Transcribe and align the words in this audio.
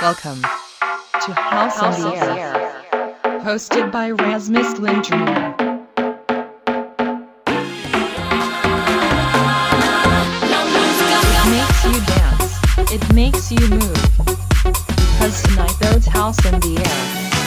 Welcome 0.00 0.40
to 0.42 1.32
House, 1.32 1.80
House 1.80 2.04
on 2.04 2.12
the 2.12 2.16
Air, 2.16 2.30
Air, 2.94 3.40
hosted 3.40 3.90
by 3.90 4.12
Rasmus 4.12 4.78
Lindgren. 4.78 5.26
It 11.34 11.42
makes 11.50 11.84
you 11.84 12.00
dance, 12.06 12.92
it 12.92 13.12
makes 13.12 13.50
you 13.50 13.58
move. 13.70 14.12
Because 14.62 15.42
tonight 15.42 15.74
there's 15.80 16.06
house 16.06 16.46
in 16.46 16.60
the 16.60 16.76
air. 16.78 17.37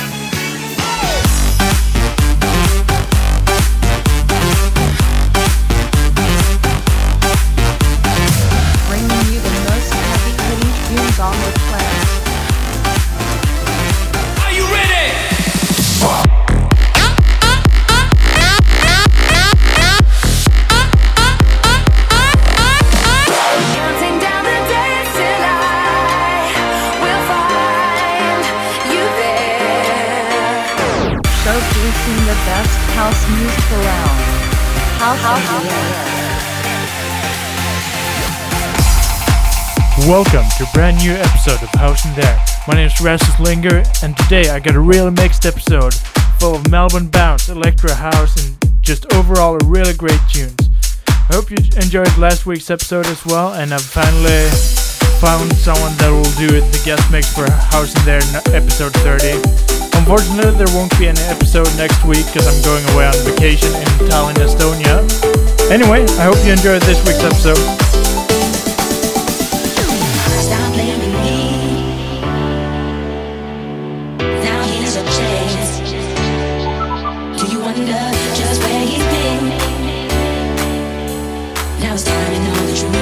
Linger 43.42 43.84
and 44.04 44.16
today 44.18 44.50
I 44.50 44.60
got 44.60 44.76
a 44.76 44.80
real 44.80 45.10
mixed 45.10 45.46
episode 45.46 45.94
full 46.40 46.56
of 46.56 46.70
Melbourne 46.70 47.08
bounce, 47.08 47.50
electro 47.50 47.94
house, 47.94 48.38
and 48.38 48.56
just 48.82 49.12
overall 49.14 49.58
really 49.66 49.94
great 49.94 50.20
tunes. 50.30 50.70
I 51.08 51.34
hope 51.34 51.50
you 51.50 51.58
enjoyed 51.78 52.16
last 52.18 52.46
week's 52.46 52.70
episode 52.70 53.08
as 53.08 53.26
well, 53.26 53.54
and 53.54 53.74
I've 53.74 53.82
finally 53.82 54.46
found 55.20 55.54
someone 55.54 55.94
that 55.98 56.10
will 56.10 56.34
do 56.38 56.54
it 56.54 56.62
the 56.70 56.82
guest 56.86 57.10
mix 57.12 57.34
for 57.34 57.50
House 57.50 57.94
in 57.98 58.06
the 58.06 58.22
Air 58.22 58.58
episode 58.58 58.94
30. 59.02 59.38
Unfortunately, 59.98 60.54
there 60.58 60.74
won't 60.78 60.94
be 60.98 61.08
an 61.08 61.18
episode 61.30 61.70
next 61.78 62.04
week 62.06 62.26
because 62.30 62.46
I'm 62.46 62.62
going 62.62 62.86
away 62.94 63.08
on 63.08 63.18
vacation 63.26 63.74
in 63.74 63.90
Tallinn, 64.06 64.38
Estonia. 64.38 65.02
Anyway, 65.70 66.06
I 66.18 66.24
hope 66.30 66.38
you 66.46 66.54
enjoyed 66.54 66.82
this 66.84 67.02
week's 67.06 67.24
episode. 67.24 67.91
I 81.92 81.94
was 81.94 82.04
tired 82.06 82.34
and 82.34 82.48
all 82.48 82.66
that 82.68 82.82
you 82.82 83.01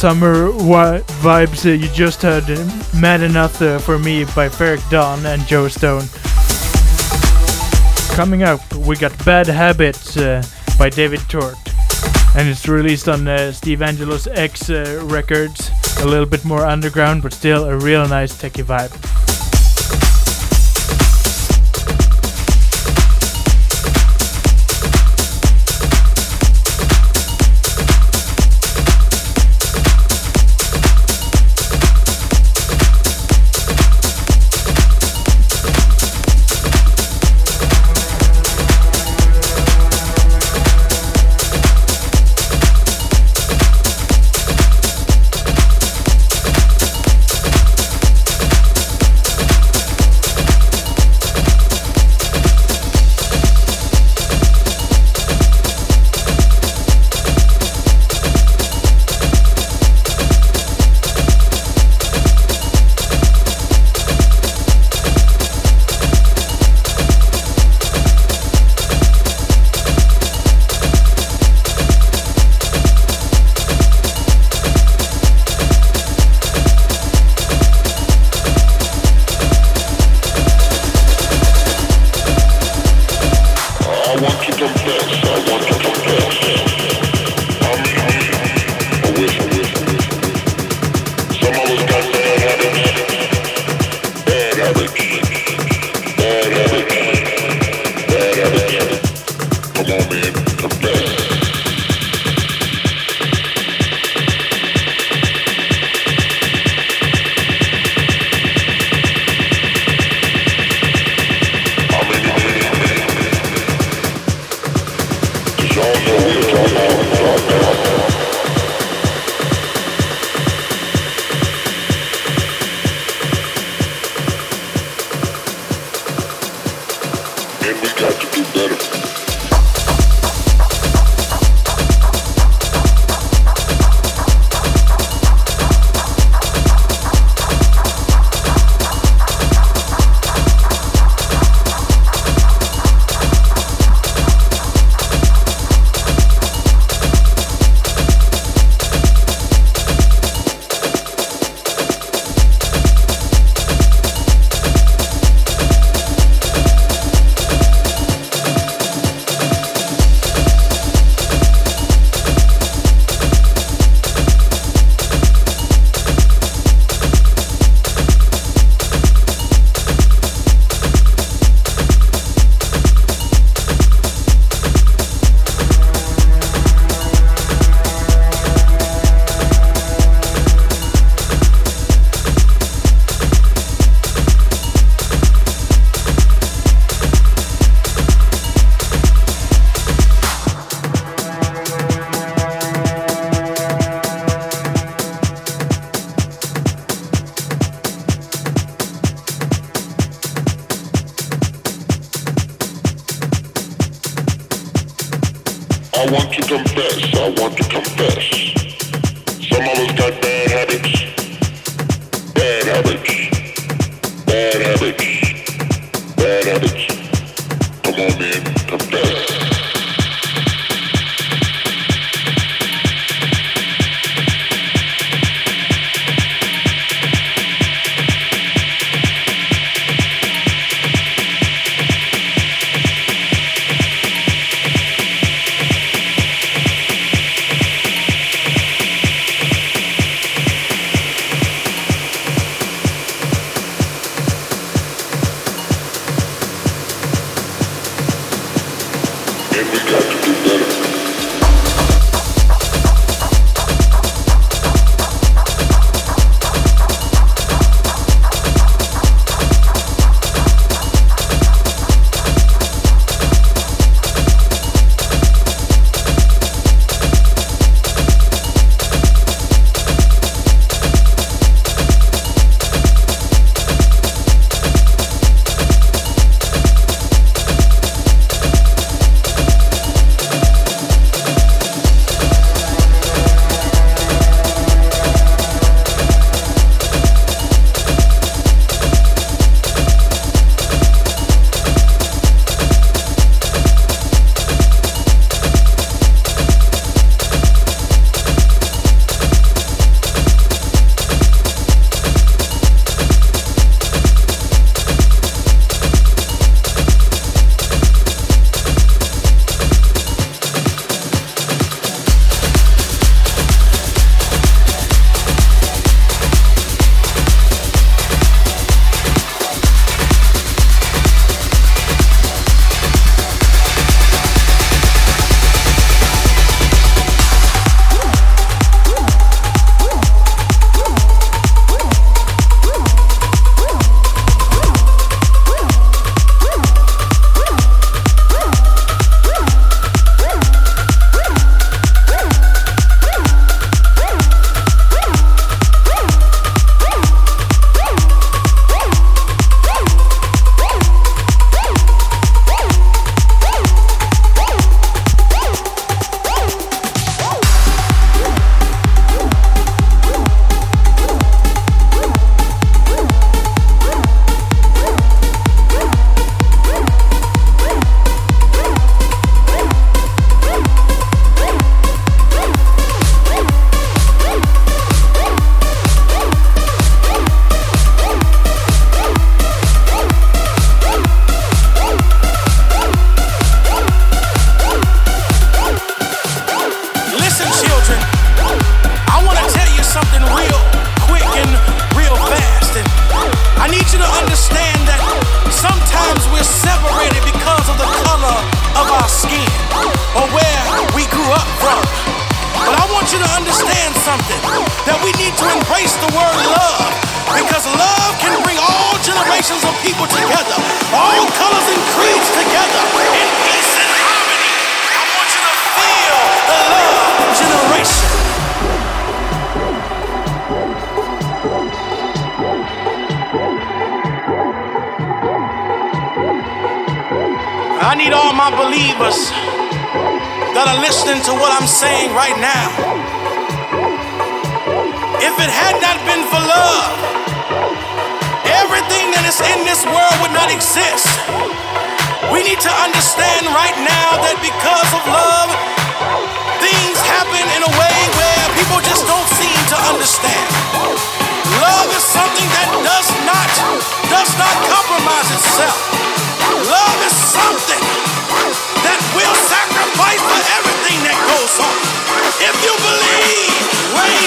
summer 0.00 0.46
wi- 0.52 1.02
vibes 1.20 1.66
uh, 1.66 1.72
you 1.72 1.86
just 1.92 2.22
heard 2.22 2.44
uh, 2.44 2.98
Mad 2.98 3.20
Enough 3.20 3.60
uh, 3.60 3.78
for 3.78 3.98
Me 3.98 4.24
by 4.24 4.48
Ferreck 4.48 4.80
Dawn 4.88 5.26
and 5.26 5.46
Joe 5.46 5.68
Stone. 5.68 6.04
Coming 8.16 8.42
up, 8.42 8.62
we 8.76 8.96
got 8.96 9.12
Bad 9.26 9.46
Habits 9.46 10.16
by 10.78 10.88
David 10.88 11.20
Tort. 11.28 11.54
And 12.34 12.48
it's 12.48 12.66
released 12.66 13.10
on 13.10 13.26
Steve 13.52 13.80
Angello's 13.80 14.26
X 14.26 14.70
Records. 14.70 15.70
A 15.98 16.06
little 16.06 16.24
bit 16.24 16.46
more 16.46 16.64
underground, 16.64 17.22
but 17.22 17.34
still 17.34 17.64
a 17.64 17.76
real 17.76 18.08
nice 18.08 18.32
techie 18.40 18.64
vibe. 18.64 19.09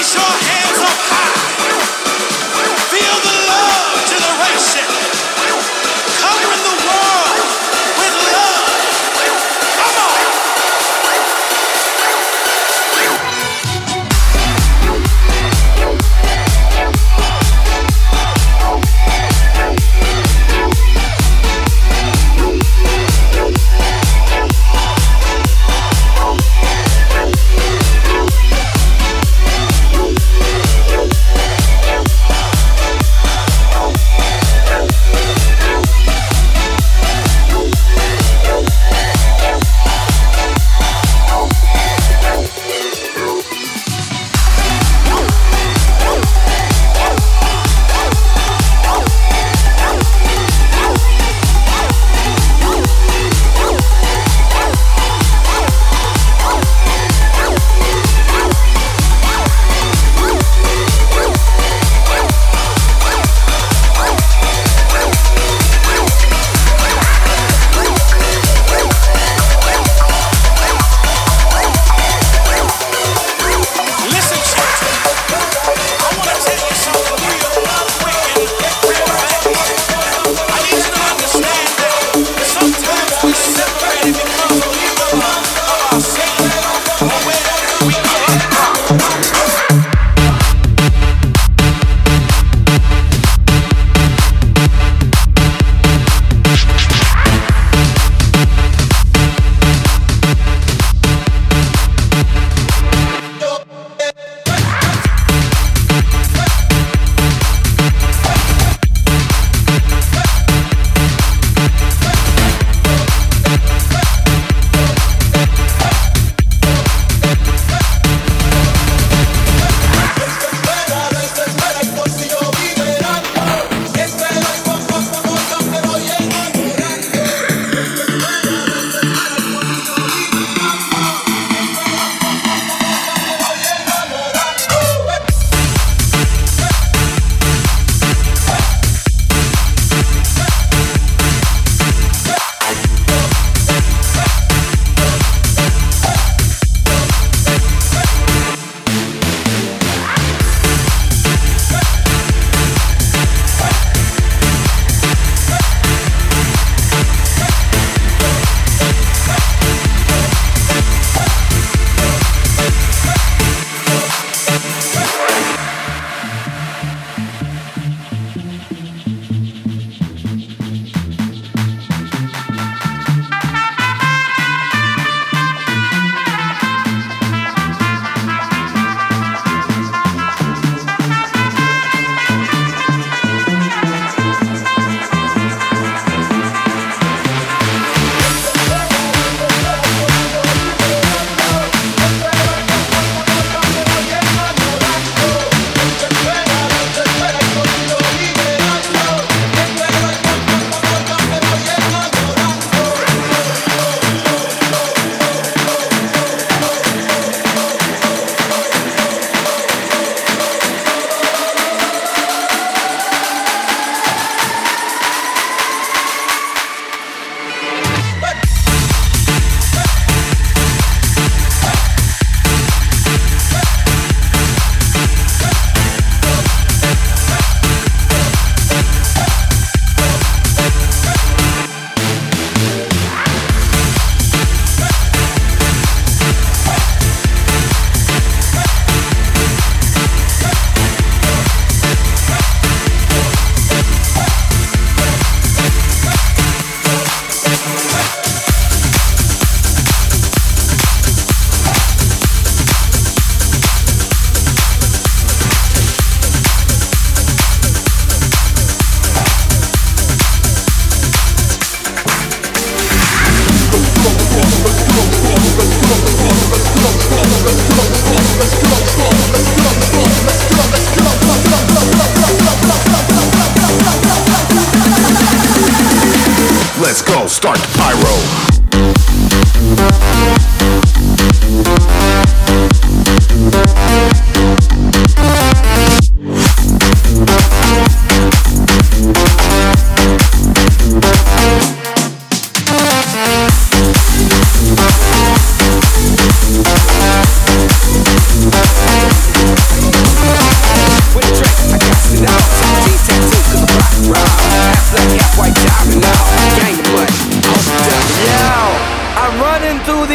Raise 0.04 0.14
your 0.14 0.22
hands 0.22 0.78
up 0.80 0.98
high. 1.08 1.23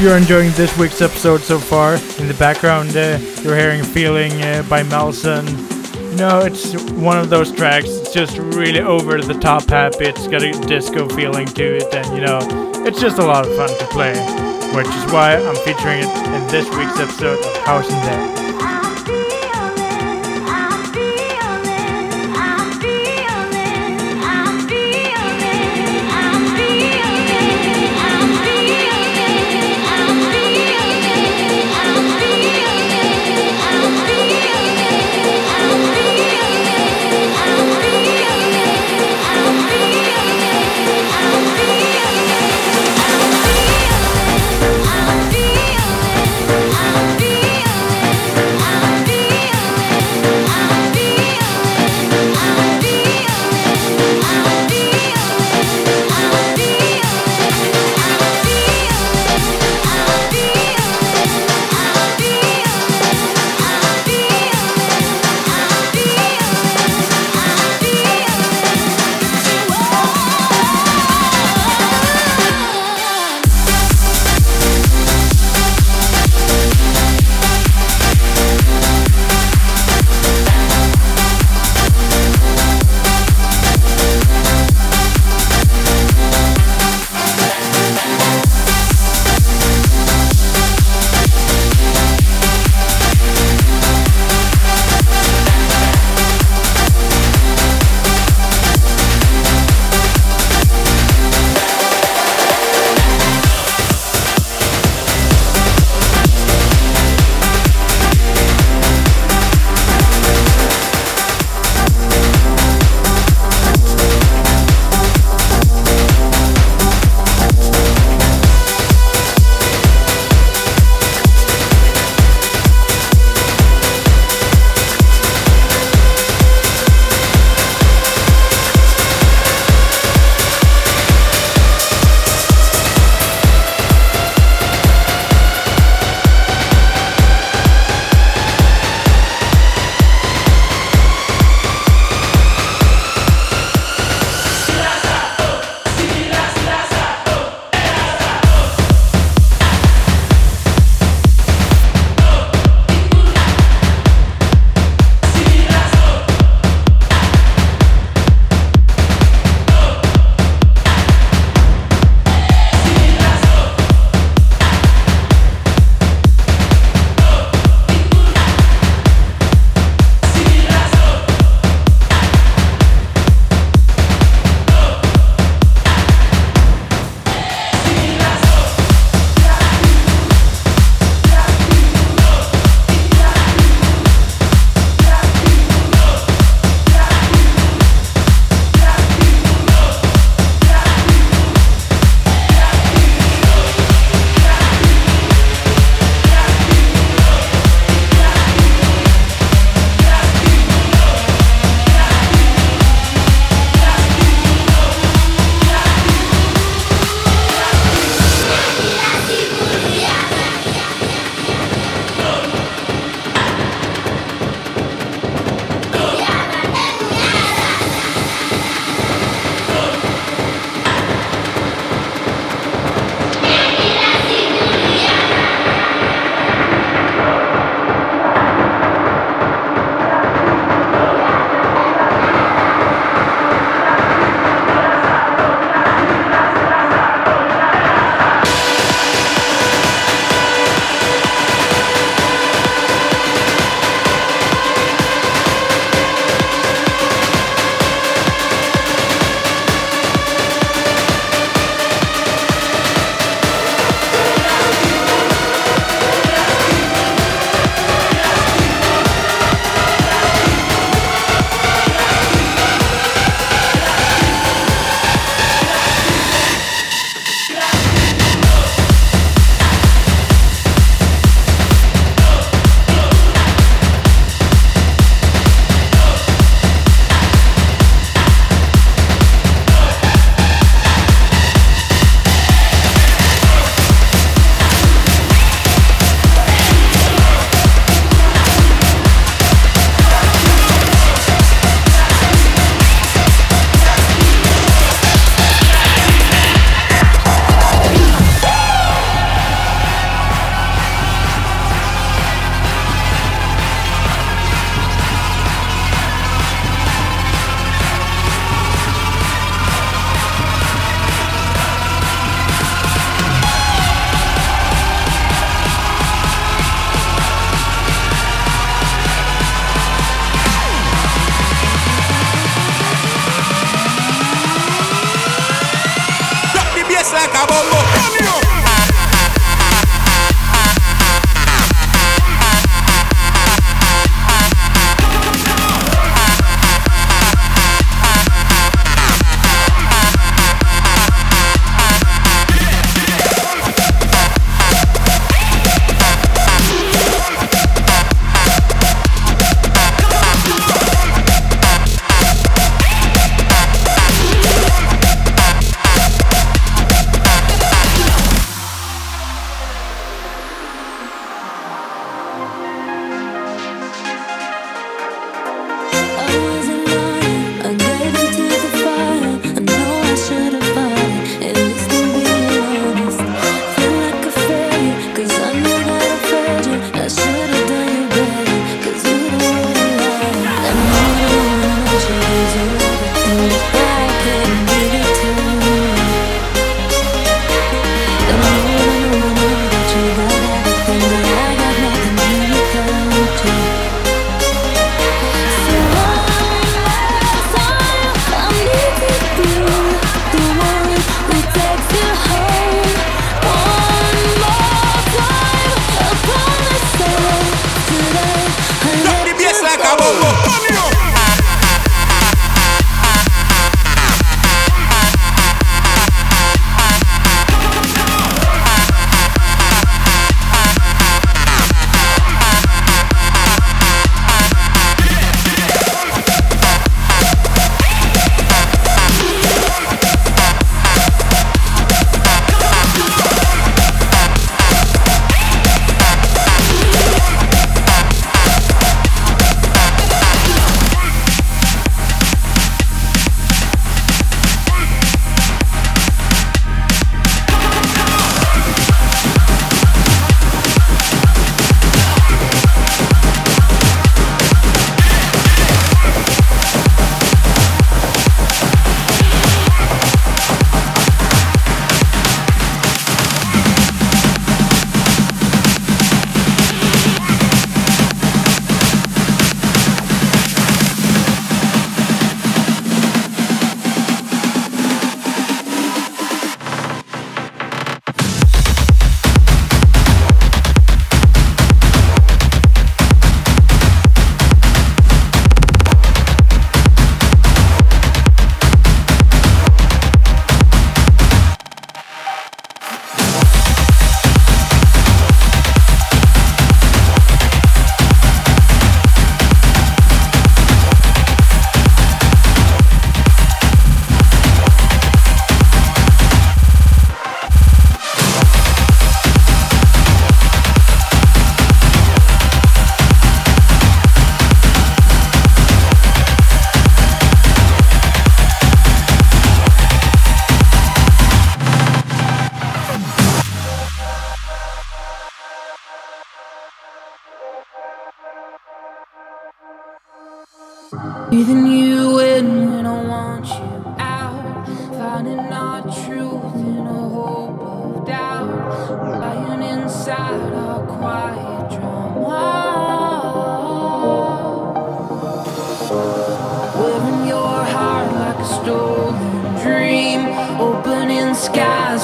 Hope 0.00 0.08
you're 0.08 0.16
enjoying 0.16 0.50
this 0.52 0.74
week's 0.78 1.02
episode 1.02 1.42
so 1.42 1.58
far. 1.58 1.96
In 2.18 2.26
the 2.26 2.36
background, 2.38 2.96
uh, 2.96 3.18
you're 3.42 3.54
hearing 3.54 3.84
Feeling 3.84 4.32
uh, 4.40 4.64
by 4.66 4.82
Melson. 4.84 5.46
You 5.46 6.16
know, 6.16 6.40
it's 6.40 6.72
one 6.92 7.18
of 7.18 7.28
those 7.28 7.52
tracks, 7.52 7.90
it's 7.90 8.10
just 8.10 8.38
really 8.38 8.80
over 8.80 9.20
the 9.20 9.34
top 9.34 9.68
happy. 9.68 10.06
It's 10.06 10.26
got 10.26 10.42
a 10.42 10.52
disco 10.66 11.06
feeling 11.06 11.48
to 11.48 11.76
it, 11.76 11.94
and 11.94 12.16
you 12.16 12.24
know, 12.24 12.38
it's 12.86 12.98
just 12.98 13.18
a 13.18 13.22
lot 13.22 13.46
of 13.46 13.54
fun 13.54 13.68
to 13.68 13.86
play. 13.88 14.14
Which 14.74 14.86
is 14.86 15.12
why 15.12 15.36
I'm 15.36 15.56
featuring 15.56 15.98
it 15.98 16.26
in 16.28 16.48
this 16.48 16.66
week's 16.78 16.98
episode 16.98 17.38
of 17.38 17.56
House 17.66 17.90
and 17.92 18.02
Dead. 18.02 18.39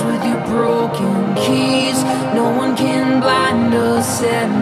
with 0.03 0.25
your 0.25 0.41
broken 0.47 1.35
keys. 1.35 2.03
No 2.35 2.51
one 2.57 2.77
can 2.77 3.21
blind 3.21 3.75
us 3.75 4.23
at 4.23 4.56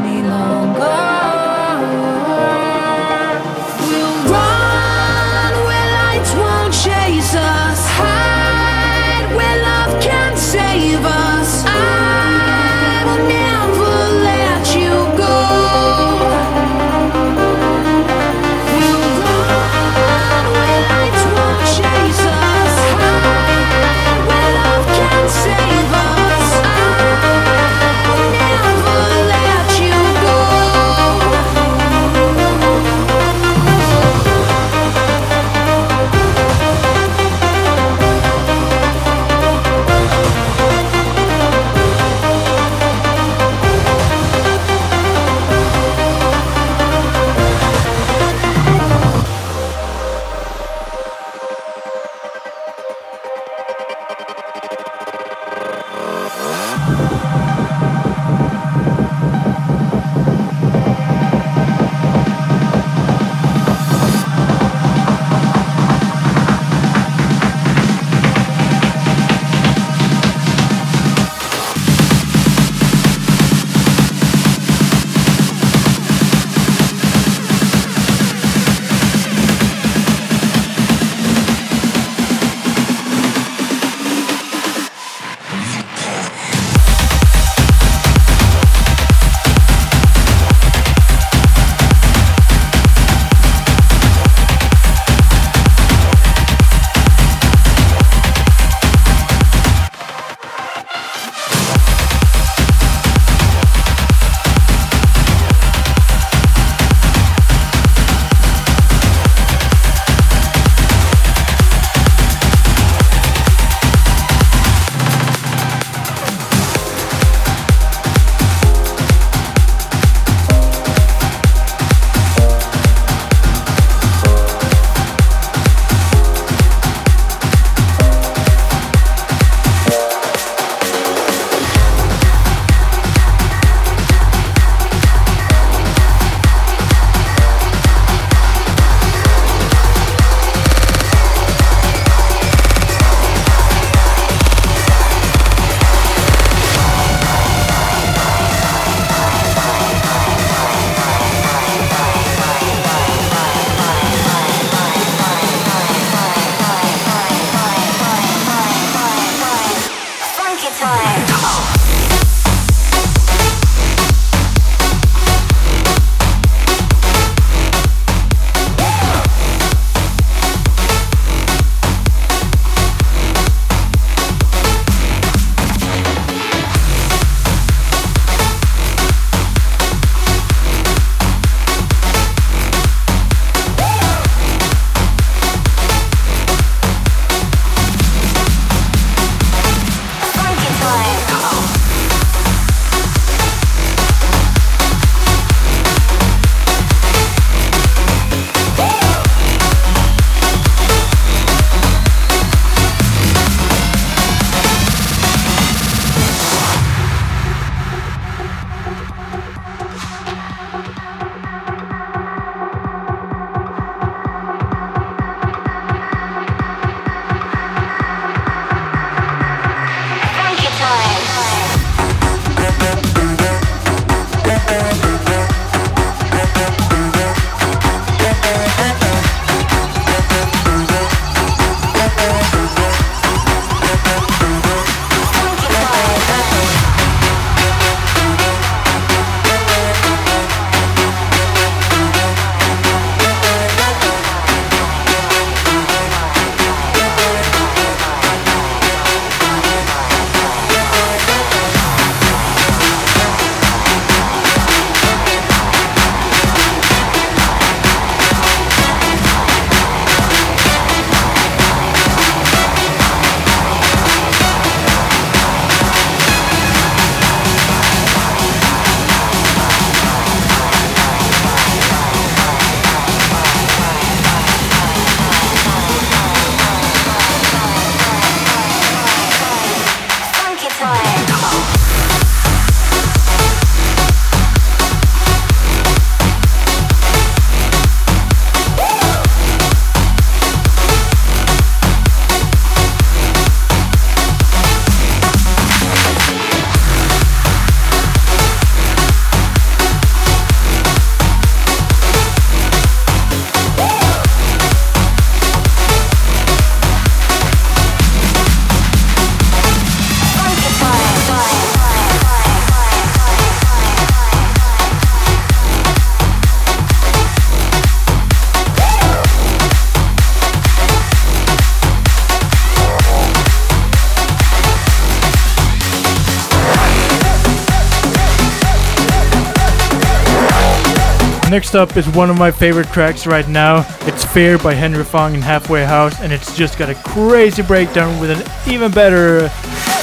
Next 331.54 331.76
up 331.76 331.96
is 331.96 332.08
one 332.08 332.30
of 332.30 332.36
my 332.36 332.50
favorite 332.50 332.88
tracks 332.88 333.28
right 333.28 333.46
now. 333.46 333.86
It's 334.08 334.24
Fear 334.24 334.58
by 334.58 334.74
Henry 334.74 335.04
Fong 335.04 335.34
and 335.34 335.44
Halfway 335.44 335.84
House, 335.84 336.20
and 336.20 336.32
it's 336.32 336.56
just 336.56 336.76
got 336.76 336.90
a 336.90 336.96
crazy 336.96 337.62
breakdown 337.62 338.18
with 338.18 338.32
an 338.32 338.42
even 338.68 338.90
better 338.90 339.48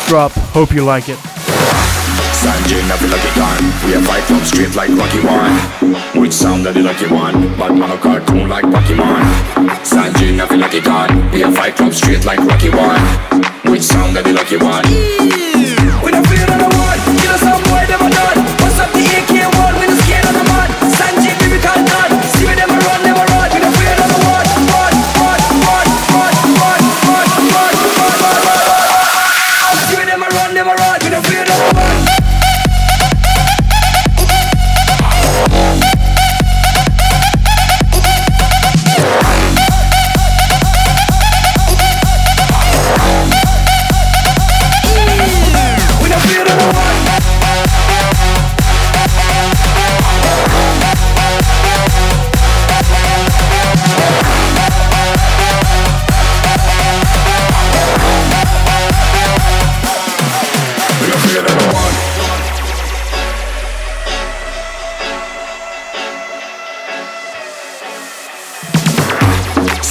drop. 0.07 0.31
Hope 0.55 0.71
you 0.71 0.85
like 0.85 1.09
it. 1.09 1.17
Sanjay, 2.39 2.79
feel 2.95 3.09
like 3.09 3.25
a 3.29 3.35
gun. 3.35 3.63
We 3.85 3.91
have 3.91 4.07
fight 4.07 4.23
club 4.23 4.43
street 4.43 4.75
like 4.77 4.91
Rocky 4.91 5.19
One. 5.27 6.21
Which 6.21 6.31
sound 6.31 6.65
that 6.65 6.73
the 6.73 6.83
lucky 6.83 7.07
one? 7.07 7.57
But 7.57 7.75
man 7.75 7.99
cartoon 7.99 8.47
like 8.47 8.63
Pokemon. 8.63 9.21
Sanjay, 9.83 10.47
feel 10.47 10.57
like 10.57 10.73
a 10.73 10.79
gun. 10.79 11.31
We 11.33 11.41
have 11.41 11.53
fight 11.53 11.75
club 11.75 11.93
street 11.93 12.23
like 12.23 12.39
Rocky 12.39 12.69
One. 12.69 13.01
Which 13.69 13.81
sound 13.81 14.15
that 14.15 14.23
the 14.23 14.31
lucky 14.31 14.55
one? 14.55 15.50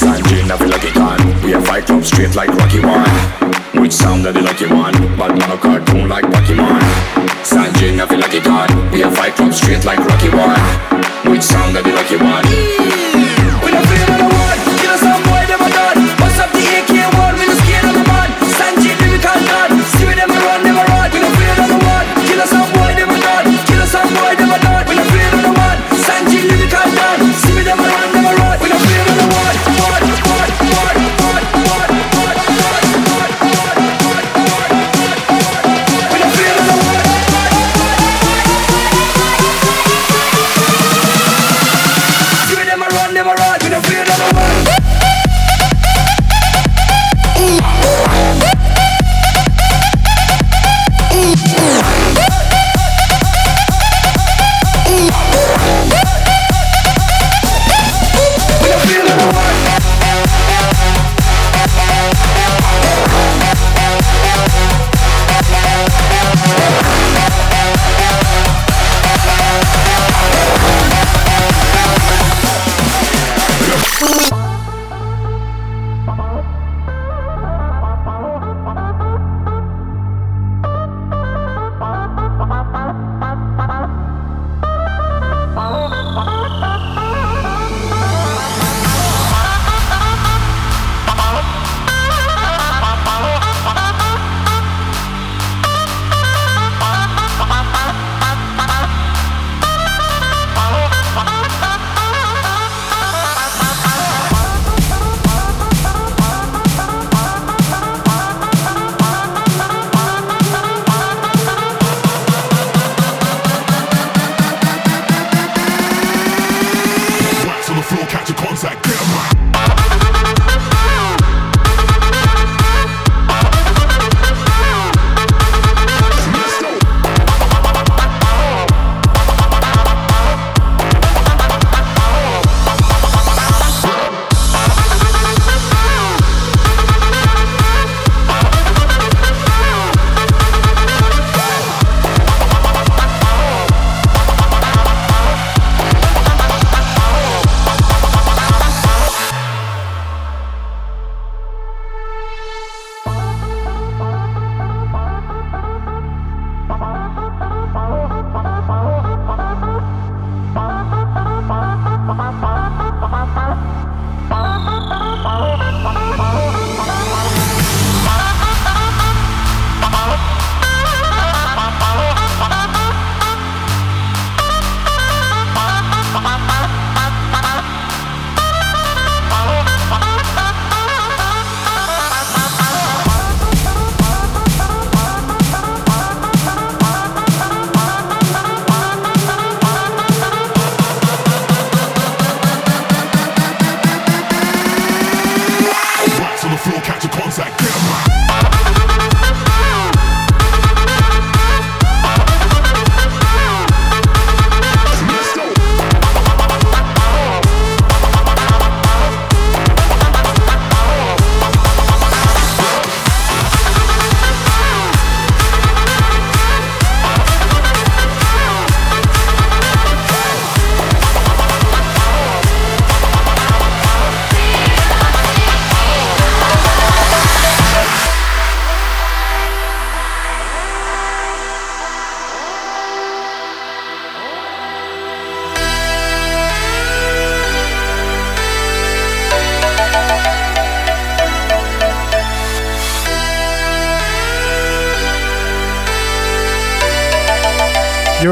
Sanjay, 0.01 0.41
feel 0.57 0.69
like 0.69 0.83
a 0.83 0.93
gun. 0.95 1.19
We 1.45 1.51
have 1.51 1.63
fight 1.67 1.85
club 1.85 2.03
straight 2.03 2.33
like 2.35 2.49
Rocky 2.49 2.79
One. 2.79 3.05
Which 3.79 3.91
sound 3.91 4.25
that 4.25 4.33
the 4.33 4.41
lucky 4.41 4.65
one? 4.65 4.93
But 5.15 5.37
man 5.37 5.51
a 5.51 5.57
cartoon 5.57 6.09
like 6.09 6.25
Pokemon. 6.25 6.81
Sanjay, 7.45 7.93
feel 8.09 8.19
like 8.19 8.33
a 8.33 8.41
gun. 8.41 8.91
We 8.91 9.01
have 9.01 9.15
fight 9.15 9.35
club 9.35 9.53
straight 9.53 9.85
like 9.85 9.99
Rocky 9.99 10.29
One. 10.29 10.57
Which 11.29 11.43
sound 11.43 11.75
that 11.75 11.83
the 11.85 11.93
lucky 11.93 12.17
one? 12.17 12.45
We 13.63 13.69
don't 13.69 13.85
fear 13.85 14.10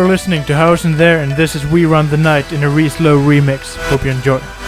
listening 0.09 0.43
to 0.43 0.55
House 0.55 0.85
in 0.85 0.97
the 0.97 1.03
Air, 1.03 1.21
and 1.21 1.31
this 1.33 1.53
is 1.55 1.67
We 1.67 1.85
Run 1.85 2.09
the 2.09 2.17
Night 2.17 2.51
in 2.51 2.63
a 2.63 2.69
Reese 2.69 2.99
Low 2.99 3.19
remix. 3.19 3.75
Hope 3.89 4.03
you 4.03 4.09
enjoy. 4.09 4.58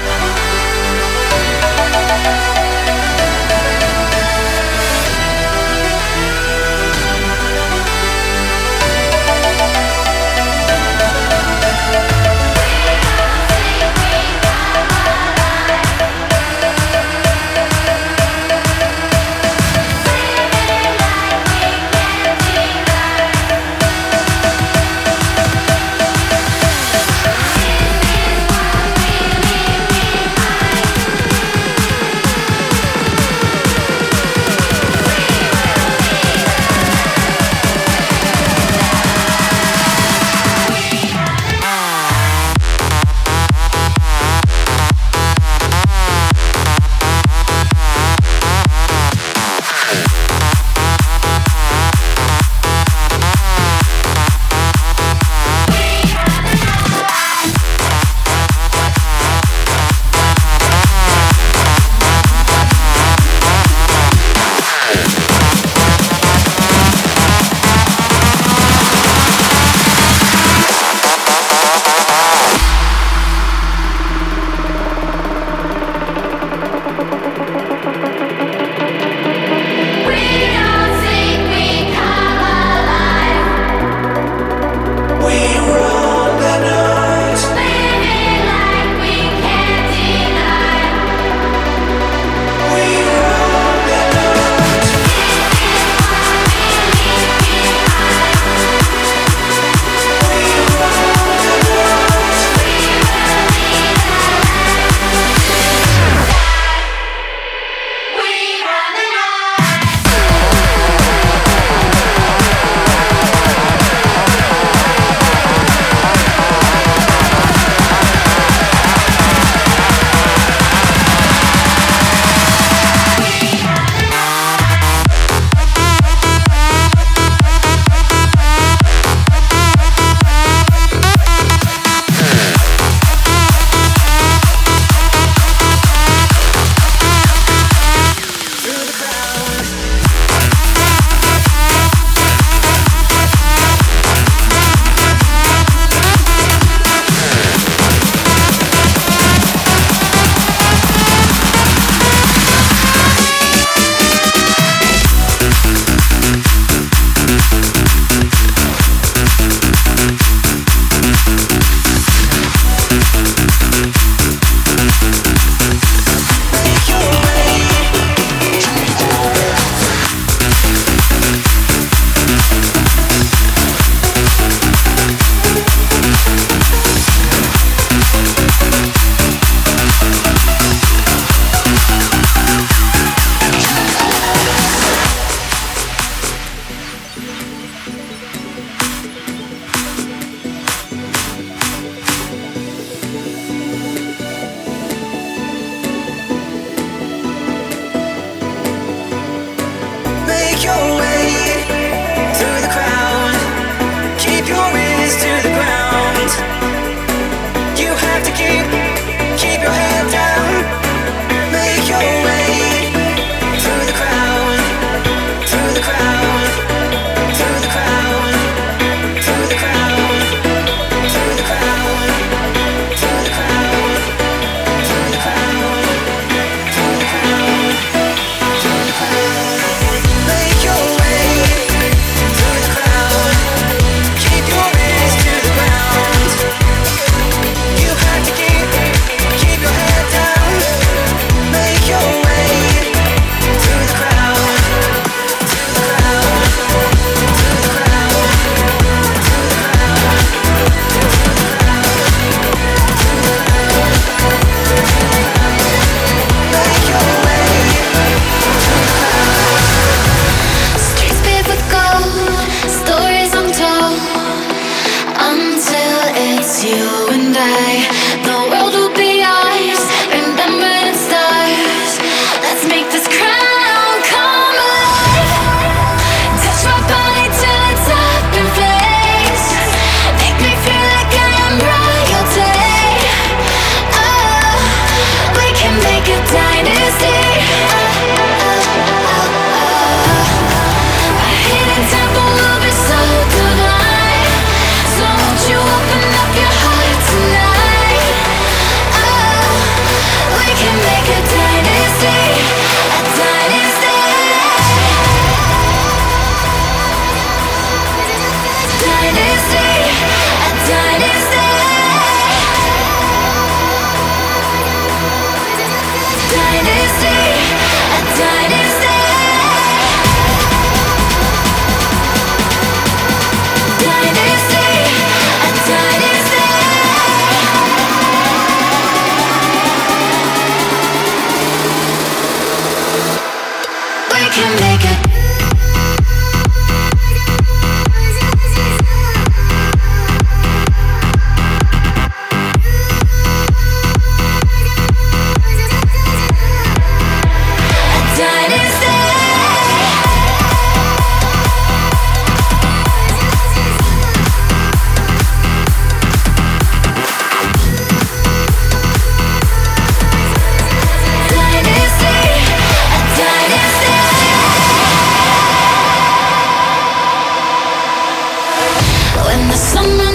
When 369.82 369.98
the 369.98 370.11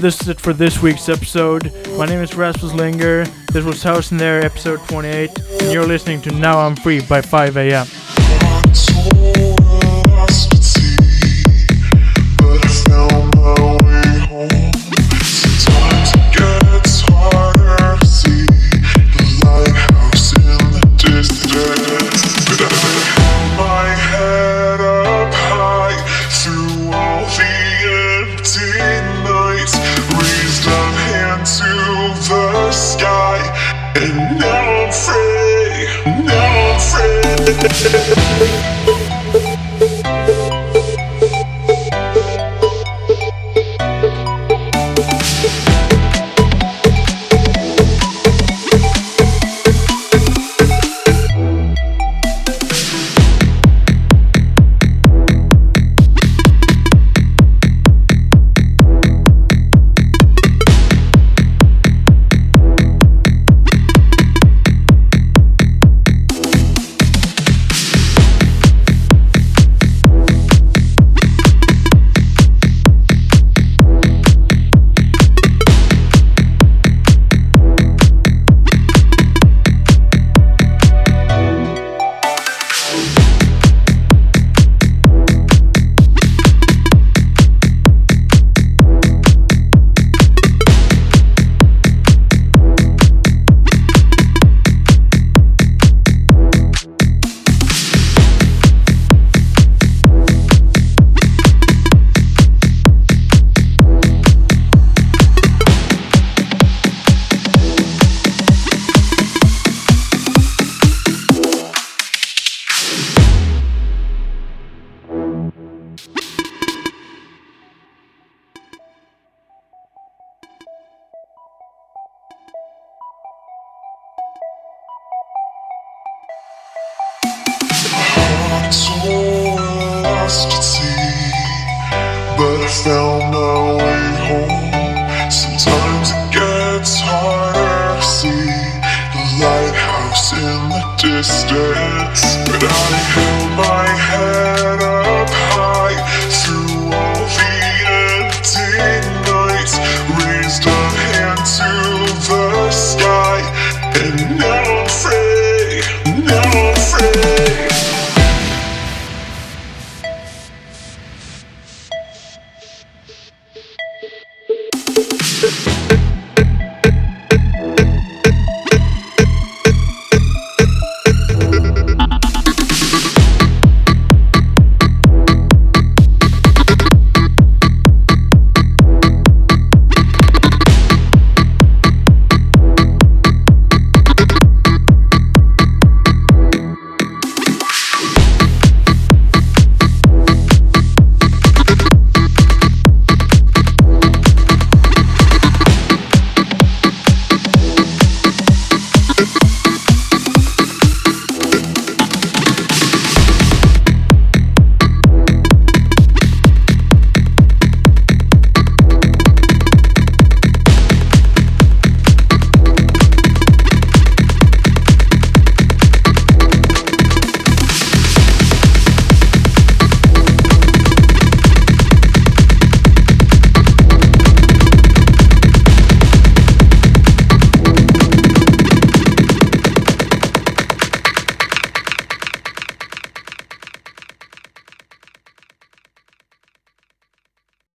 this 0.00 0.20
is 0.22 0.28
it 0.28 0.40
for 0.40 0.54
this 0.54 0.80
week's 0.80 1.10
episode. 1.10 1.72
My 1.98 2.06
name 2.06 2.20
is 2.20 2.34
Rasmus 2.34 2.72
Linger. 2.72 3.26
This 3.52 3.64
was 3.64 3.82
House 3.82 4.10
in 4.12 4.16
the 4.16 4.24
Air, 4.24 4.42
episode 4.42 4.80
28, 4.88 5.30
and 5.60 5.72
you're 5.72 5.86
listening 5.86 6.22
to 6.22 6.30
Now 6.30 6.58
I'm 6.58 6.74
Free 6.74 7.00
by 7.00 7.20
5 7.20 7.56
a.m. 7.58 7.86